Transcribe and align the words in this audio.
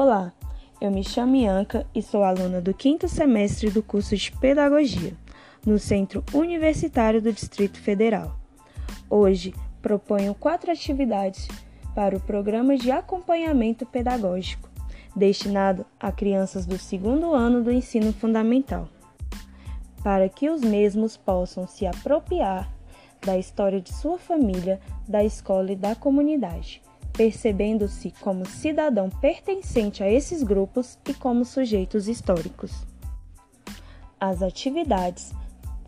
Olá, 0.00 0.32
eu 0.80 0.92
me 0.92 1.02
chamo 1.02 1.34
Ianca 1.34 1.84
e 1.92 2.00
sou 2.00 2.22
aluna 2.22 2.60
do 2.60 2.72
quinto 2.72 3.08
semestre 3.08 3.68
do 3.68 3.82
curso 3.82 4.16
de 4.16 4.30
Pedagogia, 4.30 5.12
no 5.66 5.76
Centro 5.76 6.22
Universitário 6.32 7.20
do 7.20 7.32
Distrito 7.32 7.80
Federal. 7.80 8.38
Hoje 9.10 9.52
proponho 9.82 10.36
quatro 10.36 10.70
atividades 10.70 11.48
para 11.96 12.16
o 12.16 12.20
programa 12.20 12.76
de 12.76 12.92
acompanhamento 12.92 13.84
pedagógico, 13.84 14.70
destinado 15.16 15.84
a 15.98 16.12
crianças 16.12 16.64
do 16.64 16.78
segundo 16.78 17.34
ano 17.34 17.64
do 17.64 17.72
ensino 17.72 18.12
fundamental, 18.12 18.88
para 20.04 20.28
que 20.28 20.48
os 20.48 20.60
mesmos 20.60 21.16
possam 21.16 21.66
se 21.66 21.88
apropriar 21.88 22.72
da 23.26 23.36
história 23.36 23.80
de 23.80 23.92
sua 23.92 24.16
família, 24.16 24.78
da 25.08 25.24
escola 25.24 25.72
e 25.72 25.74
da 25.74 25.96
comunidade 25.96 26.86
percebendo-se 27.18 28.14
como 28.20 28.46
cidadão 28.46 29.10
pertencente 29.10 30.04
a 30.04 30.08
esses 30.08 30.44
grupos 30.44 30.96
e 31.04 31.12
como 31.12 31.44
sujeitos 31.44 32.06
históricos. 32.06 32.86
As 34.20 34.40
atividades 34.40 35.32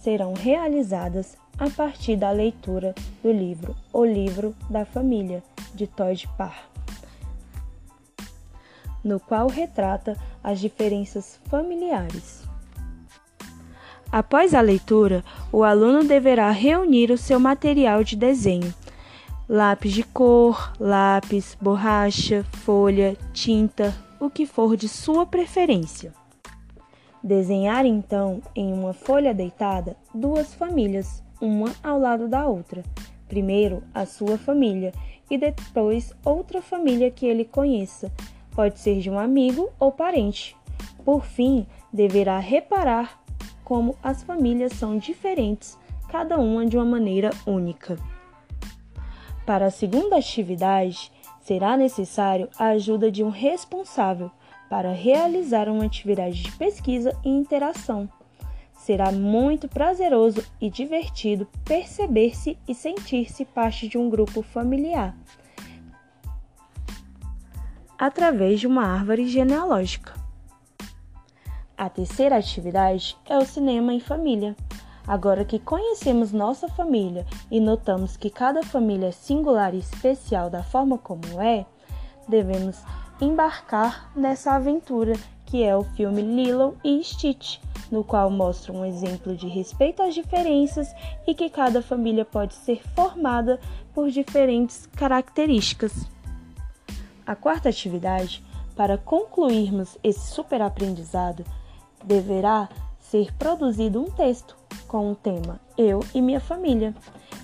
serão 0.00 0.34
realizadas 0.34 1.36
a 1.58 1.68
partir 1.68 2.16
da 2.16 2.30
leitura 2.30 2.94
do 3.24 3.32
livro 3.32 3.74
O 3.92 4.04
Livro 4.04 4.54
da 4.70 4.84
Família, 4.84 5.42
de 5.74 5.88
Todd 5.88 6.28
Parr, 6.38 6.70
no 9.02 9.18
qual 9.18 9.48
retrata 9.48 10.16
as 10.44 10.60
diferenças 10.60 11.40
familiares. 11.46 12.44
Após 14.12 14.54
a 14.54 14.60
leitura, 14.60 15.24
o 15.50 15.64
aluno 15.64 16.04
deverá 16.04 16.52
reunir 16.52 17.10
o 17.10 17.18
seu 17.18 17.40
material 17.40 18.04
de 18.04 18.14
desenho 18.14 18.72
lápis 19.48 19.92
de 19.92 20.02
cor, 20.02 20.72
lápis, 20.78 21.56
borracha, 21.60 22.44
folha, 22.64 23.16
tinta, 23.32 23.94
o 24.18 24.28
que 24.28 24.44
for 24.44 24.76
de 24.76 24.88
sua 24.88 25.24
preferência. 25.24 26.12
Desenhar 27.22 27.86
então 27.86 28.40
em 28.54 28.72
uma 28.72 28.92
folha 28.92 29.32
deitada 29.32 29.96
duas 30.12 30.54
famílias, 30.54 31.22
uma 31.40 31.72
ao 31.82 31.98
lado 31.98 32.28
da 32.28 32.46
outra. 32.46 32.82
Primeiro 33.28 33.82
a 33.94 34.04
sua 34.04 34.36
família 34.36 34.92
e 35.30 35.36
depois 35.38 36.12
outra 36.24 36.62
família 36.62 37.10
que 37.10 37.26
ele 37.26 37.44
conheça, 37.44 38.12
pode 38.52 38.78
ser 38.78 39.00
de 39.00 39.10
um 39.10 39.18
amigo 39.18 39.70
ou 39.78 39.92
parente. 39.92 40.56
Por 41.04 41.24
fim, 41.24 41.66
deverá 41.92 42.38
reparar 42.38 43.20
como 43.64 43.96
as 44.02 44.22
famílias 44.22 44.72
são 44.72 44.96
diferentes, 44.96 45.78
cada 46.08 46.38
uma 46.38 46.64
de 46.64 46.76
uma 46.76 46.84
maneira 46.84 47.30
única. 47.46 47.96
Para 49.46 49.66
a 49.66 49.70
segunda 49.70 50.16
atividade, 50.16 51.12
será 51.40 51.76
necessário 51.76 52.48
a 52.58 52.66
ajuda 52.70 53.10
de 53.10 53.22
um 53.22 53.30
responsável 53.30 54.30
para 54.68 54.90
realizar 54.90 55.68
uma 55.68 55.84
atividade 55.84 56.42
de 56.42 56.52
pesquisa 56.52 57.16
e 57.24 57.28
interação. 57.28 58.08
Será 58.74 59.12
muito 59.12 59.68
prazeroso 59.68 60.44
e 60.60 60.68
divertido 60.68 61.46
perceber-se 61.64 62.58
e 62.66 62.74
sentir-se 62.74 63.44
parte 63.44 63.88
de 63.88 63.96
um 63.96 64.10
grupo 64.10 64.42
familiar 64.42 65.16
através 67.98 68.60
de 68.60 68.66
uma 68.66 68.84
árvore 68.84 69.26
genealógica. 69.28 70.14
A 71.76 71.88
terceira 71.88 72.36
atividade 72.36 73.16
é 73.26 73.36
o 73.38 73.44
cinema 73.44 73.92
em 73.92 74.00
família. 74.00 74.56
Agora 75.06 75.44
que 75.44 75.58
conhecemos 75.58 76.32
nossa 76.32 76.68
família 76.68 77.24
e 77.50 77.60
notamos 77.60 78.16
que 78.16 78.28
cada 78.28 78.62
família 78.62 79.08
é 79.08 79.12
singular 79.12 79.72
e 79.72 79.78
especial 79.78 80.50
da 80.50 80.64
forma 80.64 80.98
como 80.98 81.40
é, 81.40 81.64
devemos 82.28 82.82
embarcar 83.20 84.10
nessa 84.16 84.52
aventura 84.52 85.14
que 85.44 85.62
é 85.62 85.76
o 85.76 85.84
filme 85.84 86.22
Lilo 86.22 86.76
e 86.82 87.02
Stitch, 87.04 87.60
no 87.90 88.02
qual 88.02 88.28
mostra 88.28 88.72
um 88.72 88.84
exemplo 88.84 89.36
de 89.36 89.46
respeito 89.46 90.02
às 90.02 90.12
diferenças 90.12 90.92
e 91.24 91.34
que 91.34 91.48
cada 91.48 91.80
família 91.80 92.24
pode 92.24 92.54
ser 92.54 92.82
formada 92.96 93.60
por 93.94 94.10
diferentes 94.10 94.86
características. 94.86 95.92
A 97.24 97.36
quarta 97.36 97.68
atividade, 97.68 98.42
para 98.74 98.98
concluirmos 98.98 99.96
esse 100.02 100.32
super 100.32 100.60
aprendizado, 100.60 101.44
deverá 102.04 102.68
ser 102.98 103.32
produzido 103.36 104.02
um 104.02 104.10
texto 104.10 104.56
com 104.86 105.10
o 105.10 105.14
tema 105.14 105.60
Eu 105.76 106.00
e 106.14 106.22
minha 106.22 106.40
família, 106.40 106.94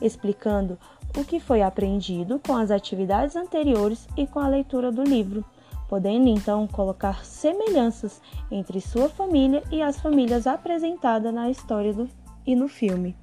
explicando 0.00 0.78
o 1.16 1.24
que 1.24 1.40
foi 1.40 1.62
aprendido 1.62 2.40
com 2.46 2.56
as 2.56 2.70
atividades 2.70 3.36
anteriores 3.36 4.06
e 4.16 4.26
com 4.26 4.38
a 4.40 4.48
leitura 4.48 4.92
do 4.92 5.02
livro, 5.02 5.44
podendo 5.88 6.28
então 6.28 6.66
colocar 6.66 7.24
semelhanças 7.24 8.20
entre 8.50 8.80
sua 8.80 9.08
família 9.08 9.62
e 9.70 9.82
as 9.82 9.98
famílias 9.98 10.46
apresentadas 10.46 11.32
na 11.32 11.50
história 11.50 11.92
do, 11.92 12.08
e 12.46 12.54
no 12.54 12.68
filme. 12.68 13.16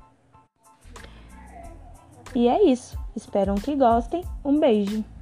E 2.34 2.48
é 2.50 2.64
isso. 2.64 2.98
Espero 3.16 3.56
que 3.56 3.76
gostem. 3.76 4.24
Um 4.44 4.60
beijo! 4.60 5.15